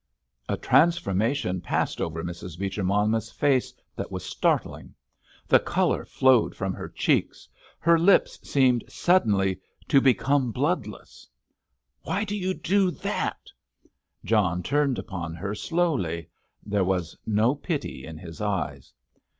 [0.49, 2.57] A transformation passed over Mrs.
[2.57, 4.95] Beecher Monmouth's face that was startling.
[5.47, 7.47] The colour flowed from her cheeks.
[7.77, 9.59] Her lips seemed suddenly
[9.89, 11.27] to become bloodless.
[12.01, 13.51] "Why do you do that?"
[14.25, 16.29] John turned upon her slowly.
[16.65, 18.93] There was no pity in his eyes.